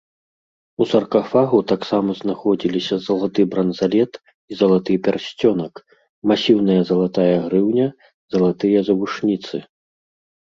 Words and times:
У 0.83 0.85
саркафагу 0.91 1.57
таксама 1.71 2.09
знаходзіліся 2.21 2.95
залаты 3.07 3.41
бранзалет 3.51 4.11
і 4.53 4.57
залаты 4.63 4.97
пярсцёнак, 5.09 5.73
масіўная 6.33 6.79
залатая 6.89 7.29
грыўня, 7.45 7.87
залатыя 8.39 8.79
завушніцы. 8.91 9.55